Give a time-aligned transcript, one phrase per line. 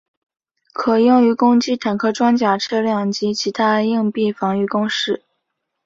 [0.73, 5.21] 可用于攻击坦克装甲车辆及其它硬壁防御工事。